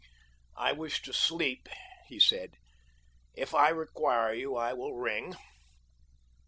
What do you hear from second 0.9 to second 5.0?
to sleep," he said. "If I require you I will